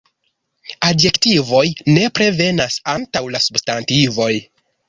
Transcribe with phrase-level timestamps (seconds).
[0.87, 1.61] Adjektivoj
[1.97, 4.31] nepre venas antaŭ la substantivoj.